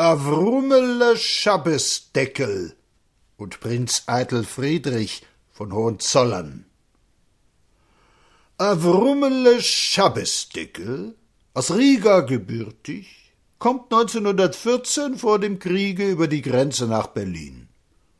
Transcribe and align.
Avrummele 0.00 1.16
Schabbesdeckel 1.16 2.76
und 3.36 3.58
Prinz 3.58 4.04
Eitel 4.06 4.44
Friedrich 4.44 5.22
von 5.50 5.72
Hohenzollern. 5.72 6.66
Avrummele 8.58 9.60
Schabbesdeckel, 9.60 11.16
aus 11.52 11.74
Riga 11.74 12.20
gebürtig, 12.20 13.32
kommt 13.58 13.92
1914 13.92 15.18
vor 15.18 15.40
dem 15.40 15.58
Kriege 15.58 16.08
über 16.08 16.28
die 16.28 16.42
Grenze 16.42 16.86
nach 16.86 17.08
Berlin. 17.08 17.66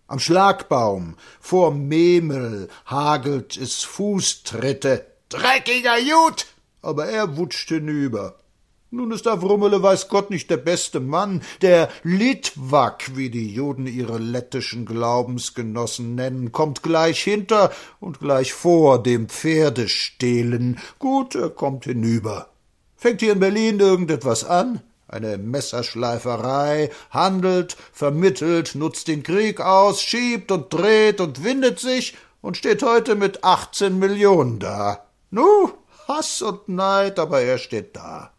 Am 0.08 0.18
Schlagbaum 0.18 1.14
vor 1.38 1.72
Memel 1.72 2.68
hagelt 2.86 3.56
es 3.56 3.84
Fußtritte. 3.84 5.06
Dreckiger 5.28 6.00
Jud! 6.00 6.44
Aber 6.82 7.06
er 7.06 7.36
wutscht 7.36 7.68
hinüber. 7.68 8.34
Nun 8.90 9.12
ist 9.12 9.26
Avrummele 9.26 9.82
weiß 9.82 10.08
Gott 10.08 10.30
nicht 10.30 10.48
der 10.48 10.56
beste 10.56 10.98
Mann, 10.98 11.42
der 11.60 11.90
Litwak, 12.04 13.14
wie 13.16 13.28
die 13.28 13.52
Juden 13.52 13.86
ihre 13.86 14.16
lettischen 14.16 14.86
Glaubensgenossen 14.86 16.14
nennen, 16.14 16.52
kommt 16.52 16.82
gleich 16.82 17.22
hinter 17.22 17.70
und 18.00 18.18
gleich 18.18 18.54
vor 18.54 19.02
dem 19.02 19.28
Pferdestehlen. 19.28 20.78
Gut, 20.98 21.34
er 21.34 21.50
kommt 21.50 21.84
hinüber. 21.84 22.48
Fängt 22.96 23.20
hier 23.20 23.34
in 23.34 23.40
Berlin 23.40 23.78
irgendetwas 23.78 24.44
an? 24.44 24.80
Eine 25.06 25.36
Messerschleiferei, 25.36 26.88
handelt, 27.10 27.76
vermittelt, 27.92 28.74
nutzt 28.74 29.08
den 29.08 29.22
Krieg 29.22 29.60
aus, 29.60 30.00
schiebt 30.00 30.50
und 30.50 30.72
dreht 30.72 31.20
und 31.20 31.44
windet 31.44 31.78
sich 31.78 32.16
und 32.40 32.56
steht 32.56 32.82
heute 32.82 33.16
mit 33.16 33.44
achtzehn 33.44 33.98
Millionen 33.98 34.58
da. 34.58 35.04
Nu, 35.30 35.72
Hass 36.06 36.40
und 36.40 36.70
Neid, 36.70 37.18
aber 37.18 37.42
er 37.42 37.58
steht 37.58 37.94
da. 37.94 38.32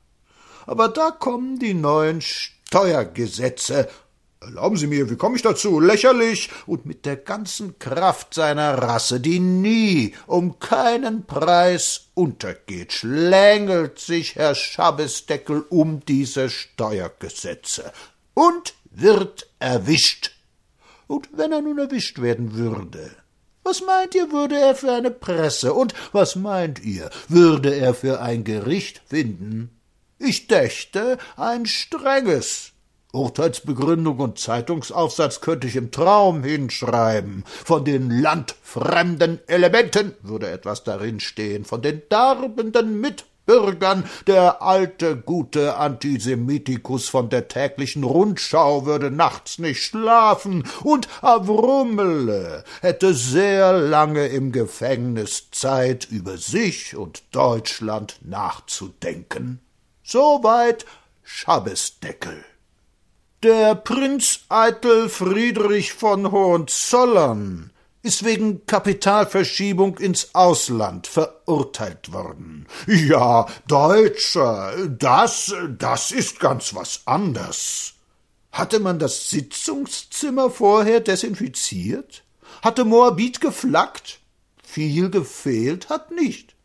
Aber 0.70 0.88
da 0.88 1.10
kommen 1.10 1.58
die 1.58 1.74
neuen 1.74 2.22
Steuergesetze. 2.22 3.90
Erlauben 4.40 4.78
Sie 4.78 4.86
mir, 4.86 5.10
wie 5.10 5.16
komme 5.16 5.36
ich 5.36 5.42
dazu? 5.42 5.80
Lächerlich 5.80 6.52
und 6.68 6.86
mit 6.86 7.08
der 7.08 7.16
ganzen 7.16 7.80
Kraft 7.80 8.36
seiner 8.36 8.78
Rasse, 8.78 9.20
die 9.20 9.40
nie 9.40 10.14
um 10.28 10.60
keinen 10.60 11.26
Preis 11.26 12.10
untergeht, 12.14 12.94
schlängelt 12.94 13.98
sich 13.98 14.36
Herr 14.36 14.54
Schabesdeckel 14.54 15.66
um 15.70 16.06
diese 16.06 16.52
Steuergesetze 16.52 17.92
und 18.36 18.76
wird 18.92 19.50
erwischt. 19.58 20.36
Und 21.08 21.30
wenn 21.36 21.52
er 21.52 21.64
nun 21.64 21.80
erwischt 21.80 22.22
werden 22.22 22.54
würde, 22.54 23.10
was 23.64 23.82
meint 23.82 24.14
ihr, 24.14 24.32
würde 24.32 24.60
er 24.60 24.76
für 24.76 24.92
eine 24.92 25.10
Presse 25.10 25.74
und 25.74 25.96
was 26.12 26.36
meint 26.36 26.80
ihr, 26.84 27.10
würde 27.28 27.74
er 27.74 27.96
für 27.96 28.22
ein 28.22 28.44
Gericht 28.44 29.02
finden? 29.08 29.72
Ich 30.22 30.48
dächte, 30.48 31.18
ein 31.38 31.66
strenges. 31.66 32.74
Urteilsbegründung 33.14 34.20
und 34.20 34.38
Zeitungsaufsatz 34.38 35.40
könnte 35.40 35.66
ich 35.68 35.78
im 35.78 35.92
Traum 35.92 36.44
hinschreiben. 36.44 37.46
Von 37.48 37.86
den 37.86 38.12
landfremden 38.12 39.40
Elementen 39.48 40.14
würde 40.22 40.50
etwas 40.52 40.84
darin 40.84 41.22
stehen, 41.22 41.64
von 41.64 41.82
den 41.82 42.02
darbenden 42.10 43.00
Mitbürgern. 43.00 44.04
Der 44.28 44.62
alte, 44.62 45.16
gute 45.16 45.78
Antisemitikus 45.78 47.08
von 47.08 47.30
der 47.30 47.48
täglichen 47.48 48.04
Rundschau 48.04 48.86
würde 48.86 49.10
nachts 49.10 49.58
nicht 49.58 49.82
schlafen, 49.82 50.66
und 50.84 51.08
Avrummele 51.24 52.66
hätte 52.82 53.14
sehr 53.14 53.72
lange 53.72 54.28
im 54.28 54.52
Gefängnis 54.52 55.50
Zeit, 55.50 56.10
über 56.12 56.38
sich 56.38 56.98
und 56.98 57.24
Deutschland 57.32 58.20
nachzudenken. 58.22 59.62
Soweit 60.12 60.88
Schabesdeckel. 61.22 62.44
Der 63.44 63.76
Prinz 63.76 64.40
Eitel 64.50 65.08
Friedrich 65.08 65.94
von 65.94 66.32
Hohenzollern 66.32 67.72
ist 68.02 68.26
wegen 68.26 68.66
Kapitalverschiebung 68.66 70.00
ins 70.00 70.34
Ausland 70.34 71.06
verurteilt 71.06 72.12
worden. 72.12 72.66
Ja, 72.88 73.46
Deutscher, 73.68 74.74
das, 74.88 75.54
das 75.78 76.10
ist 76.10 76.40
ganz 76.40 76.74
was 76.74 77.04
anders. 77.06 77.94
Hatte 78.52 78.80
man 78.80 78.98
das 78.98 79.30
Sitzungszimmer 79.30 80.50
vorher 80.50 81.02
desinfiziert? 81.02 82.24
Hatte 82.64 82.84
Moabit 82.84 83.42
geflaggt? 83.42 84.22
Viel 84.64 85.12
gefehlt 85.12 85.90
hat 85.90 86.10
nicht. 86.10 86.56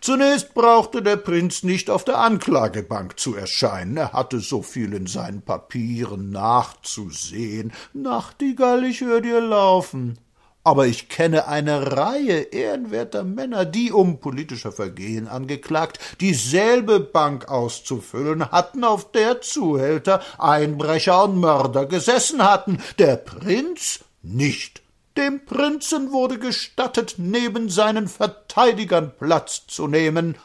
Zunächst 0.00 0.54
brauchte 0.54 1.02
der 1.02 1.16
Prinz 1.16 1.62
nicht 1.62 1.90
auf 1.90 2.04
der 2.04 2.18
Anklagebank 2.18 3.18
zu 3.18 3.34
erscheinen, 3.34 3.96
er 3.96 4.12
hatte 4.12 4.40
so 4.40 4.62
viel 4.62 4.92
in 4.92 5.06
seinen 5.06 5.42
Papieren 5.42 6.30
nachzusehen. 6.30 7.72
Nachtigall, 7.92 8.84
ich 8.84 9.00
hör 9.00 9.20
dir 9.20 9.40
laufen. 9.40 10.18
Aber 10.66 10.88
ich 10.88 11.08
kenne 11.08 11.46
eine 11.46 11.96
Reihe 11.96 12.40
ehrenwerter 12.40 13.22
Männer, 13.22 13.64
die, 13.64 13.92
um 13.92 14.18
politischer 14.18 14.72
Vergehen 14.72 15.28
angeklagt, 15.28 16.00
dieselbe 16.20 16.98
Bank 16.98 17.48
auszufüllen 17.48 18.50
hatten, 18.50 18.82
auf 18.82 19.12
der 19.12 19.40
Zuhälter, 19.40 20.20
Einbrecher 20.38 21.22
und 21.22 21.38
Mörder 21.38 21.86
gesessen 21.86 22.42
hatten, 22.42 22.82
der 22.98 23.14
Prinz 23.14 24.00
nicht. 24.22 24.82
Dem 25.16 25.46
Prinzen 25.46 26.12
wurde 26.12 26.38
gestattet, 26.38 27.14
neben 27.16 27.70
seinen 27.70 28.06
Verteidigern 28.06 29.12
Platz 29.18 29.66
zu 29.66 29.86
nehmen. 29.86 30.36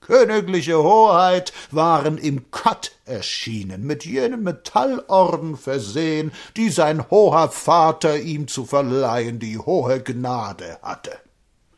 Königliche 0.00 0.80
Hoheit 0.82 1.52
waren 1.72 2.18
im 2.18 2.50
Katt 2.52 2.92
erschienen, 3.06 3.84
mit 3.84 4.04
jenen 4.04 4.44
Metallorden 4.44 5.56
versehen, 5.56 6.30
die 6.56 6.68
sein 6.68 7.10
hoher 7.10 7.48
Vater 7.48 8.20
ihm 8.20 8.46
zu 8.46 8.66
verleihen 8.66 9.40
die 9.40 9.58
hohe 9.58 10.00
Gnade 10.00 10.78
hatte. 10.82 11.18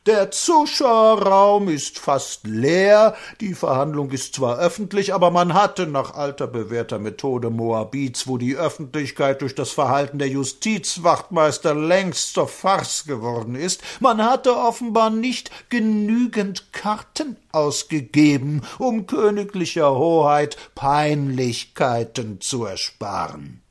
Der 0.06 0.30
Zuschauerraum 0.30 1.68
ist 1.68 1.98
fast 1.98 2.46
leer, 2.46 3.16
die 3.40 3.54
Verhandlung 3.54 4.12
ist 4.12 4.36
zwar 4.36 4.56
öffentlich, 4.56 5.12
aber 5.12 5.32
man 5.32 5.52
hatte 5.52 5.88
nach 5.88 6.14
alter 6.14 6.46
bewährter 6.46 7.00
Methode 7.00 7.50
Moabits, 7.50 8.28
wo 8.28 8.38
die 8.38 8.54
Öffentlichkeit 8.54 9.42
durch 9.42 9.56
das 9.56 9.72
Verhalten 9.72 10.20
der 10.20 10.28
Justizwachtmeister 10.28 11.74
längst 11.74 12.34
zur 12.34 12.46
Farce 12.46 13.06
geworden 13.06 13.56
ist, 13.56 13.82
man 13.98 14.22
hatte 14.22 14.56
offenbar 14.56 15.10
nicht 15.10 15.50
genügend 15.70 16.72
Karten 16.72 17.36
ausgegeben, 17.50 18.62
um 18.78 19.08
königlicher 19.08 19.92
Hoheit 19.96 20.56
Peinlichkeiten 20.76 22.40
zu 22.40 22.64
ersparen. 22.64 23.65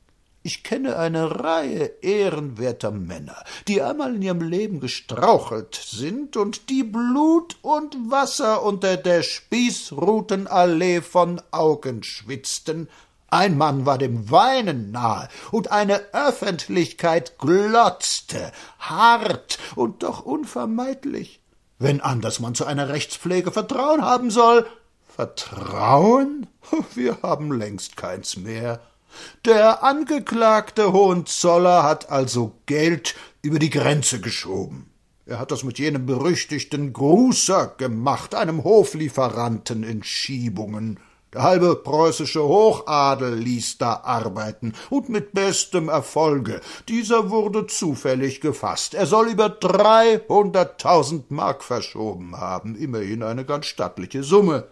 Ich 0.46 0.62
kenne 0.62 0.96
eine 0.96 1.40
Reihe 1.42 1.86
ehrenwerter 2.02 2.92
Männer, 2.92 3.42
die 3.66 3.82
einmal 3.82 4.14
in 4.14 4.22
ihrem 4.22 4.42
Leben 4.42 4.78
gestrauchelt 4.78 5.74
sind 5.74 6.36
und 6.36 6.70
die 6.70 6.84
Blut 6.84 7.56
und 7.62 7.96
Wasser 8.12 8.62
unter 8.62 8.96
der 8.96 9.24
Spießrutenallee 9.24 11.00
von 11.00 11.42
Augen 11.50 12.04
schwitzten. 12.04 12.88
Ein 13.28 13.58
Mann 13.58 13.86
war 13.86 13.98
dem 13.98 14.30
Weinen 14.30 14.92
nahe, 14.92 15.28
und 15.50 15.72
eine 15.72 16.00
Öffentlichkeit 16.12 17.40
glotzte, 17.40 18.52
hart 18.78 19.58
und 19.74 20.04
doch 20.04 20.24
unvermeidlich. 20.24 21.40
Wenn 21.80 22.00
anders 22.00 22.38
man 22.38 22.54
zu 22.54 22.66
einer 22.66 22.88
Rechtspflege 22.88 23.50
Vertrauen 23.50 24.02
haben 24.02 24.30
soll. 24.30 24.64
Vertrauen? 25.08 26.46
Wir 26.94 27.20
haben 27.22 27.50
längst 27.50 27.96
keins 27.96 28.36
mehr. 28.36 28.80
Der 29.44 29.82
Angeklagte 29.82 30.92
Hohenzoller 30.92 31.82
hat 31.82 32.10
also 32.10 32.52
Geld 32.66 33.14
über 33.42 33.58
die 33.58 33.70
Grenze 33.70 34.20
geschoben. 34.20 34.90
Er 35.24 35.40
hat 35.40 35.50
das 35.50 35.64
mit 35.64 35.78
jenem 35.78 36.06
berüchtigten 36.06 36.92
Grußer 36.92 37.74
gemacht, 37.78 38.34
einem 38.34 38.62
Hoflieferanten 38.62 39.82
in 39.82 40.04
Schiebungen. 40.04 41.00
Der 41.32 41.42
halbe 41.42 41.74
preußische 41.74 42.42
Hochadel 42.44 43.34
ließ 43.34 43.78
da 43.78 44.02
arbeiten, 44.04 44.72
und 44.88 45.08
mit 45.08 45.32
bestem 45.32 45.88
Erfolge. 45.88 46.60
Dieser 46.88 47.30
wurde 47.30 47.66
zufällig 47.66 48.40
gefasst. 48.40 48.94
Er 48.94 49.06
soll 49.06 49.28
über 49.28 49.48
dreihunderttausend 49.48 51.30
Mark 51.32 51.64
verschoben 51.64 52.36
haben, 52.36 52.76
immerhin 52.76 53.22
eine 53.24 53.44
ganz 53.44 53.66
stattliche 53.66 54.22
Summe. 54.22 54.68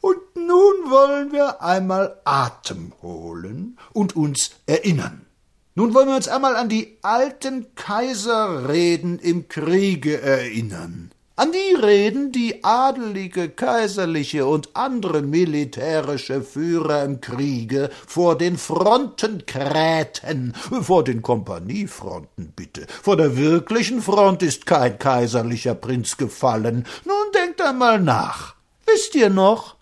Und 0.00 0.18
nun 0.34 0.90
wollen 0.90 1.32
wir 1.32 1.62
einmal 1.62 2.20
Atem 2.24 2.92
holen 3.02 3.78
und 3.92 4.16
uns 4.16 4.52
erinnern. 4.66 5.26
Nun 5.74 5.94
wollen 5.94 6.08
wir 6.08 6.16
uns 6.16 6.28
einmal 6.28 6.56
an 6.56 6.68
die 6.68 6.98
alten 7.02 7.74
Kaiserreden 7.76 9.18
im 9.20 9.48
Kriege 9.48 10.20
erinnern. 10.20 11.12
An 11.36 11.52
die 11.52 11.76
Reden, 11.76 12.32
die 12.32 12.64
adelige, 12.64 13.48
kaiserliche 13.48 14.44
und 14.44 14.74
andere 14.74 15.22
militärische 15.22 16.42
Führer 16.42 17.04
im 17.04 17.20
Kriege 17.20 17.90
vor 18.08 18.36
den 18.36 18.58
Fronten 18.58 19.46
krähten, 19.46 20.52
vor 20.82 21.04
den 21.04 21.22
Kompaniefronten 21.22 22.52
bitte. 22.56 22.88
Vor 22.88 23.16
der 23.16 23.36
wirklichen 23.36 24.02
Front 24.02 24.42
ist 24.42 24.66
kein 24.66 24.98
kaiserlicher 24.98 25.76
Prinz 25.76 26.16
gefallen. 26.16 26.86
Nun 27.04 27.32
denkt 27.32 27.62
einmal 27.62 28.00
nach. 28.00 28.56
Wisst 28.84 29.14
ihr 29.14 29.30
noch? 29.30 29.77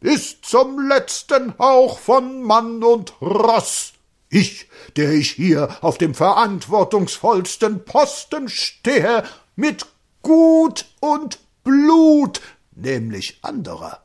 Bis 0.00 0.40
zum 0.40 0.88
letzten 0.88 1.58
Hauch 1.58 1.98
von 1.98 2.42
Mann 2.42 2.82
und 2.82 3.20
Ross. 3.20 3.92
Ich, 4.30 4.68
der 4.96 5.12
ich 5.12 5.30
hier 5.30 5.78
auf 5.80 5.98
dem 5.98 6.14
verantwortungsvollsten 6.14 7.84
Posten 7.84 8.48
stehe, 8.48 9.24
mit 9.56 9.86
Gut 10.22 10.86
und 11.00 11.38
Blut, 11.64 12.40
nämlich 12.74 13.38
anderer. 13.42 14.02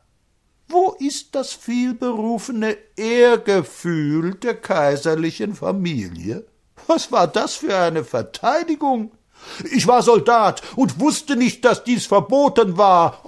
Wo 0.67 0.95
ist 0.99 1.35
das 1.35 1.53
vielberufene 1.53 2.77
Ehrgefühl 2.95 4.35
der 4.35 4.55
kaiserlichen 4.55 5.55
Familie? 5.55 6.45
Was 6.87 7.11
war 7.11 7.27
das 7.27 7.55
für 7.55 7.77
eine 7.77 8.03
Verteidigung? 8.03 9.11
Ich 9.71 9.87
war 9.87 10.01
Soldat 10.01 10.61
und 10.75 10.99
wusste 10.99 11.35
nicht, 11.35 11.65
dass 11.65 11.83
dies 11.83 12.05
verboten 12.05 12.77
war. 12.77 13.19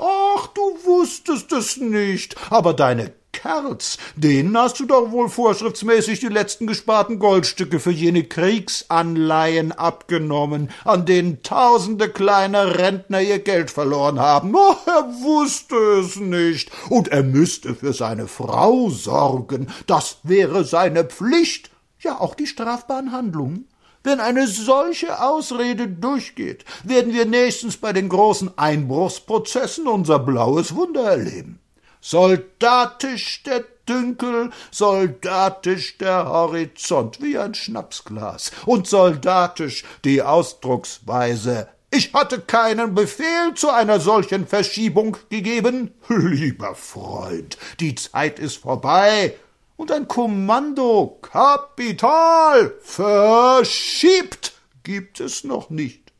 Wusstest 0.98 1.52
es 1.52 1.78
nicht. 1.78 2.36
Aber 2.50 2.74
deine 2.74 3.12
Kerls, 3.34 3.98
denen 4.16 4.58
hast 4.58 4.80
du 4.80 4.86
doch 4.86 5.12
wohl 5.12 5.28
vorschriftsmäßig 5.28 6.22
die 6.22 6.30
letzten 6.30 6.68
gesparten 6.68 7.20
Goldstücke 7.20 7.82
für 7.82 7.92
jene 7.92 8.24
Kriegsanleihen 8.24 9.74
abgenommen, 9.74 10.70
an 10.86 11.06
denen 11.06 11.44
tausende 11.44 12.08
kleiner 12.08 12.78
Rentner 12.80 13.22
ihr 13.22 13.40
Geld 13.40 13.72
verloren 13.72 14.22
haben. 14.22 14.56
Oh, 14.56 14.76
er 14.86 15.04
wusste 15.22 15.76
es 16.00 16.16
nicht. 16.16 16.72
Und 16.90 17.10
er 17.10 17.24
müsste 17.24 17.76
für 17.76 17.92
seine 17.92 18.30
Frau 18.30 18.90
sorgen. 18.90 19.68
Das 19.88 20.20
wäre 20.24 20.64
seine 20.64 21.04
Pflicht. 21.04 21.72
Ja, 22.00 22.22
auch 22.22 22.36
die 22.36 22.48
strafbaren 22.48 23.12
Handlungen. 23.12 23.68
Wenn 24.06 24.20
eine 24.20 24.48
solche 24.48 25.20
Ausrede 25.20 25.88
durchgeht, 25.88 26.64
werden 26.84 27.12
wir 27.12 27.26
nächstens 27.26 27.76
bei 27.76 27.92
den 27.92 28.08
großen 28.08 28.56
Einbruchsprozessen 28.56 29.88
unser 29.88 30.20
blaues 30.20 30.76
Wunder 30.76 31.06
erleben. 31.06 31.60
Soldatisch 32.02 33.42
der 33.42 33.64
Dünkel, 33.90 34.52
soldatisch 34.70 35.98
der 35.98 36.28
Horizont, 36.28 37.20
wie 37.20 37.40
ein 37.40 37.56
Schnapsglas, 37.56 38.52
und 38.68 38.86
soldatisch 38.86 39.84
die 40.04 40.22
Ausdrucksweise. 40.22 41.68
Ich 41.90 42.14
hatte 42.14 42.42
keinen 42.42 42.94
Befehl 42.94 43.56
zu 43.56 43.72
einer 43.72 44.00
solchen 44.00 44.46
Verschiebung 44.46 45.18
gegeben. 45.30 45.96
Lieber 46.10 46.76
Freund, 46.76 47.58
die 47.80 47.96
Zeit 47.96 48.38
ist 48.38 48.58
vorbei, 48.58 49.34
und 49.78 49.92
ein 49.92 50.08
Kommando 50.08 51.20
Kapital 51.22 52.74
verschiebt 52.82 54.54
gibt 54.84 55.20
es 55.20 55.44
noch 55.44 55.70
nicht. 55.70 56.14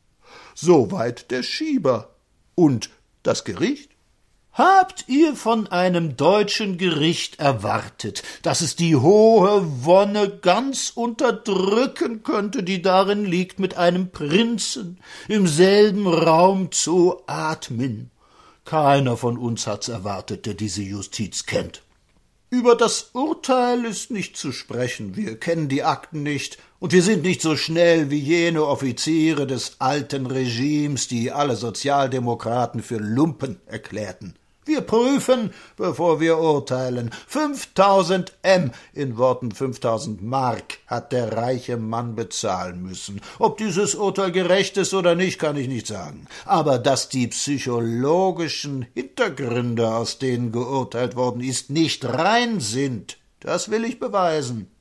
Soweit 0.54 1.30
der 1.30 1.42
Schieber. 1.42 2.14
Und 2.54 2.90
das 3.22 3.44
Gericht? 3.44 3.90
Habt 4.52 5.04
ihr 5.06 5.36
von 5.36 5.66
einem 5.66 6.16
deutschen 6.16 6.78
Gericht 6.78 7.38
erwartet, 7.38 8.22
dass 8.40 8.62
es 8.62 8.74
die 8.74 8.96
hohe 8.96 9.84
Wonne 9.84 10.30
ganz 10.30 10.90
unterdrücken 10.94 12.22
könnte, 12.22 12.62
die 12.62 12.80
darin 12.80 13.26
liegt, 13.26 13.58
mit 13.58 13.76
einem 13.76 14.10
Prinzen 14.10 14.98
im 15.28 15.46
selben 15.46 16.06
Raum 16.06 16.72
zu 16.72 17.20
atmen? 17.26 18.10
Keiner 18.64 19.18
von 19.18 19.36
uns 19.36 19.66
hat's 19.66 19.88
erwartet, 19.88 20.46
der 20.46 20.54
diese 20.54 20.82
Justiz 20.82 21.44
kennt. 21.44 21.82
Über 22.48 22.76
das 22.76 23.10
Urteil 23.12 23.84
ist 23.84 24.12
nicht 24.12 24.36
zu 24.36 24.52
sprechen, 24.52 25.16
wir 25.16 25.36
kennen 25.38 25.68
die 25.68 25.82
Akten 25.82 26.22
nicht, 26.22 26.58
und 26.78 26.92
wir 26.92 27.02
sind 27.02 27.24
nicht 27.24 27.42
so 27.42 27.56
schnell 27.56 28.08
wie 28.10 28.20
jene 28.20 28.64
Offiziere 28.64 29.48
des 29.48 29.80
alten 29.80 30.26
Regimes, 30.26 31.08
die 31.08 31.32
alle 31.32 31.56
Sozialdemokraten 31.56 32.84
für 32.84 32.98
Lumpen 32.98 33.60
erklärten. 33.66 34.36
Wir 34.66 34.80
prüfen, 34.80 35.52
bevor 35.76 36.18
wir 36.18 36.38
urteilen. 36.38 37.12
5000 37.28 38.32
M, 38.42 38.72
in 38.92 39.16
Worten 39.16 39.52
5000 39.52 40.24
Mark, 40.24 40.78
hat 40.88 41.12
der 41.12 41.36
reiche 41.36 41.76
Mann 41.76 42.16
bezahlen 42.16 42.82
müssen. 42.82 43.20
Ob 43.38 43.58
dieses 43.58 43.94
Urteil 43.94 44.32
gerecht 44.32 44.76
ist 44.76 44.92
oder 44.92 45.14
nicht, 45.14 45.38
kann 45.38 45.56
ich 45.56 45.68
nicht 45.68 45.86
sagen. 45.86 46.26
Aber 46.44 46.80
dass 46.80 47.08
die 47.08 47.28
psychologischen 47.28 48.88
Hintergründe, 48.92 49.94
aus 49.94 50.18
denen 50.18 50.50
geurteilt 50.50 51.14
worden 51.14 51.42
ist, 51.42 51.70
nicht 51.70 52.04
rein 52.04 52.58
sind, 52.58 53.18
das 53.38 53.70
will 53.70 53.84
ich 53.84 54.00
beweisen. 54.00 54.75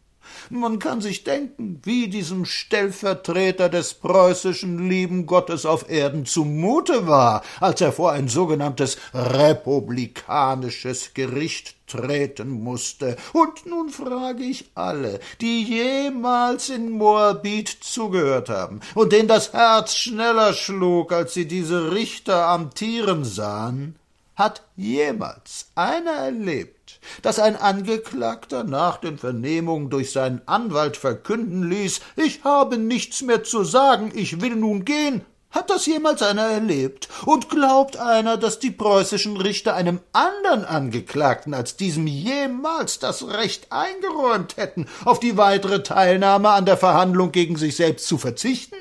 Man 0.50 0.80
kann 0.80 1.02
sich 1.02 1.24
denken, 1.24 1.82
wie 1.84 2.08
diesem 2.08 2.46
Stellvertreter 2.46 3.70
des 3.70 3.96
preußischen 3.96 4.90
lieben 4.90 5.26
Gottes 5.26 5.66
auf 5.66 5.90
Erden 5.90 6.26
zumute 6.26 7.08
war, 7.08 7.44
als 7.60 7.82
er 7.82 7.92
vor 7.92 8.12
ein 8.12 8.28
sogenanntes 8.28 8.98
republikanisches 9.14 11.14
Gericht 11.14 11.76
treten 11.88 12.50
musste. 12.50 13.16
Und 13.34 13.66
nun 13.66 13.90
frage 13.90 14.44
ich 14.44 14.66
alle, 14.76 15.20
die 15.42 15.64
jemals 15.64 16.70
in 16.70 16.92
Moabit 16.92 17.70
zugehört 17.82 18.50
haben 18.50 18.80
und 18.94 19.12
denen 19.12 19.28
das 19.28 19.54
Herz 19.54 19.96
schneller 19.96 20.54
schlug, 20.54 21.12
als 21.12 21.34
sie 21.34 21.48
diese 21.48 21.92
Richter 21.92 22.48
amtieren 22.48 23.24
sahen, 23.24 23.96
hat 24.36 24.64
jemals 24.76 25.72
einer 25.76 26.12
erlebt, 26.12 26.75
dass 27.22 27.40
ein 27.40 27.56
Angeklagter 27.56 28.64
nach 28.64 28.98
den 28.98 29.18
Vernehmungen 29.18 29.90
durch 29.90 30.12
seinen 30.12 30.42
Anwalt 30.46 30.98
verkünden 30.98 31.70
ließ, 31.70 32.02
ich 32.16 32.44
habe 32.44 32.78
nichts 32.78 33.22
mehr 33.22 33.44
zu 33.44 33.64
sagen, 33.64 34.12
ich 34.14 34.42
will 34.42 34.56
nun 34.56 34.86
gehen? 34.86 35.26
Hat 35.56 35.70
das 35.70 35.86
jemals 35.86 36.22
einer 36.22 36.48
erlebt? 36.48 37.08
Und 37.26 37.50
glaubt 37.50 37.96
einer, 37.96 38.36
dass 38.36 38.60
die 38.60 38.72
preußischen 38.72 39.38
Richter 39.38 39.74
einem 39.74 40.02
anderen 40.12 40.66
Angeklagten 40.66 41.54
als 41.54 41.78
diesem 41.78 42.08
jemals 42.08 43.00
das 43.00 43.26
Recht 43.26 43.72
eingeräumt 43.72 44.58
hätten, 44.58 44.86
auf 45.06 45.22
die 45.22 45.38
weitere 45.38 45.82
Teilnahme 45.82 46.50
an 46.50 46.66
der 46.66 46.76
Verhandlung 46.76 47.32
gegen 47.32 47.56
sich 47.56 47.78
selbst 47.78 48.06
zu 48.06 48.18
verzichten? 48.18 48.76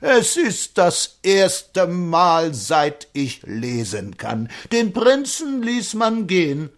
Es 0.00 0.36
ist 0.36 0.78
das 0.78 1.18
erste 1.24 1.88
Mal, 1.88 2.54
seit 2.54 3.08
ich 3.14 3.42
lesen 3.42 4.16
kann. 4.16 4.48
Den 4.70 4.92
Prinzen 4.92 5.60
ließ 5.60 5.94
man 5.94 6.28
gehen, 6.28 6.70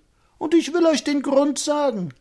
und 0.44 0.52
ich 0.52 0.74
will 0.74 0.84
euch 0.84 1.02
den 1.04 1.22
Grund 1.22 1.58
sagen. 1.58 2.12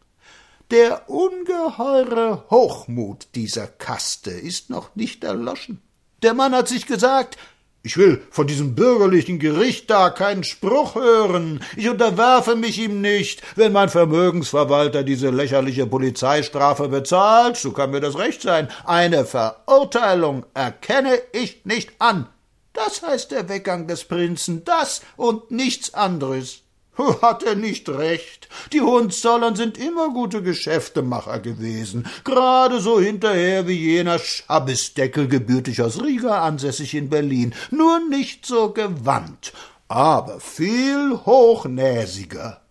Der 0.71 1.09
ungeheure 1.09 2.45
Hochmut 2.49 3.27
dieser 3.35 3.67
Kaste 3.67 4.31
ist 4.31 4.69
noch 4.69 4.95
nicht 4.95 5.25
erloschen. 5.25 5.81
Der 6.21 6.33
Mann 6.33 6.55
hat 6.55 6.69
sich 6.69 6.85
gesagt, 6.85 7.37
ich 7.81 7.97
will 7.97 8.25
von 8.31 8.47
diesem 8.47 8.75
bürgerlichen 8.75 9.39
Gericht 9.39 9.89
da 9.89 10.09
keinen 10.09 10.45
Spruch 10.45 10.95
hören. 10.95 11.61
Ich 11.75 11.89
unterwerfe 11.89 12.55
mich 12.55 12.79
ihm 12.79 13.01
nicht. 13.01 13.41
Wenn 13.57 13.73
mein 13.73 13.89
Vermögensverwalter 13.89 15.03
diese 15.03 15.29
lächerliche 15.29 15.85
Polizeistrafe 15.85 16.87
bezahlt, 16.87 17.57
so 17.57 17.73
kann 17.73 17.91
mir 17.91 17.99
das 17.99 18.17
recht 18.17 18.41
sein. 18.41 18.69
Eine 18.85 19.25
Verurteilung 19.25 20.45
erkenne 20.53 21.19
ich 21.33 21.65
nicht 21.65 21.91
an. 21.99 22.29
Das 22.71 23.01
heißt 23.01 23.31
der 23.31 23.49
Weggang 23.49 23.85
des 23.87 24.05
Prinzen, 24.05 24.63
das 24.63 25.01
und 25.17 25.51
nichts 25.51 25.93
anderes. 25.93 26.62
Hat 26.95 27.41
er 27.43 27.55
nicht 27.55 27.89
recht? 27.89 28.47
Die 28.71 28.81
Hohenzollern 28.81 29.55
sind 29.55 29.77
immer 29.79 30.09
gute 30.09 30.43
Geschäftemacher 30.43 31.39
gewesen, 31.39 32.05
gerade 32.23 32.79
so 32.79 32.99
hinterher 32.99 33.67
wie 33.67 33.79
jener 33.79 34.19
Schabbesdeckel 34.19 35.27
gebürtig 35.27 35.81
aus 35.81 36.03
Riga, 36.03 36.41
ansässig 36.43 36.93
in 36.93 37.09
Berlin, 37.09 37.55
nur 37.71 37.99
nicht 38.09 38.45
so 38.45 38.69
gewandt, 38.71 39.53
aber 39.87 40.39
viel 40.39 41.19
hochnäsiger. 41.25 42.61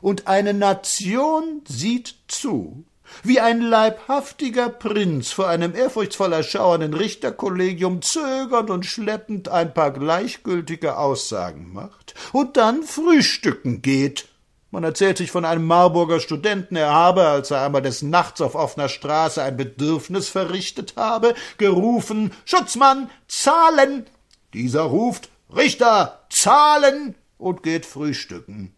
Und 0.00 0.26
eine 0.26 0.52
Nation 0.52 1.62
sieht 1.66 2.14
zu, 2.28 2.84
wie 3.22 3.40
ein 3.40 3.60
leibhaftiger 3.60 4.68
Prinz 4.68 5.32
vor 5.32 5.48
einem 5.48 5.74
ehrfurchtsvoll 5.74 6.32
erschauernden 6.32 6.94
Richterkollegium 6.94 8.02
zögernd 8.02 8.70
und 8.70 8.86
schleppend 8.86 9.48
ein 9.48 9.74
paar 9.74 9.92
gleichgültige 9.92 10.96
Aussagen 10.96 11.72
macht 11.72 12.14
und 12.32 12.56
dann 12.56 12.82
frühstücken 12.82 13.82
geht. 13.82 14.28
Man 14.70 14.84
erzählt 14.84 15.16
sich 15.16 15.30
von 15.30 15.44
einem 15.44 15.66
Marburger 15.66 16.20
Studenten, 16.20 16.76
er 16.76 16.92
habe, 16.92 17.26
als 17.26 17.50
er 17.50 17.64
einmal 17.64 17.80
des 17.80 18.02
Nachts 18.02 18.40
auf 18.40 18.54
offener 18.54 18.88
Straße 18.88 19.42
ein 19.42 19.56
Bedürfnis 19.56 20.28
verrichtet 20.28 20.94
habe, 20.96 21.34
gerufen 21.56 22.32
Schutzmann, 22.44 23.10
zahlen. 23.28 24.06
Dieser 24.52 24.82
ruft 24.82 25.30
Richter, 25.54 26.26
zahlen 26.28 27.14
und 27.38 27.62
geht 27.62 27.86
frühstücken 27.86 28.74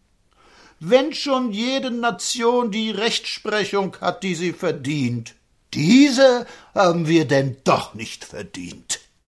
wenn 0.80 1.12
schon 1.12 1.52
jede 1.52 1.90
Nation 1.90 2.70
die 2.70 2.90
Rechtsprechung 2.90 3.96
hat, 4.00 4.22
die 4.22 4.34
sie 4.34 4.52
verdient. 4.54 5.34
Diese 5.74 6.46
haben 6.74 7.06
wir 7.06 7.26
denn 7.26 7.58
doch 7.64 7.94
nicht 7.94 8.24
verdient. 8.24 9.00